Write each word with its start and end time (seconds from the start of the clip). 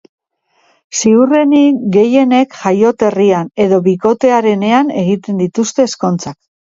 Ziurrenik 1.01 1.83
gehienek 1.97 2.57
jaioterrian, 2.61 3.51
edo 3.67 3.79
bikotearenean 3.89 4.91
egiten 5.03 5.45
dituzte 5.47 5.87
ezkontzak. 5.93 6.41